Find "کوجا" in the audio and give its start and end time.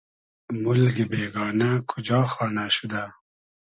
1.89-2.19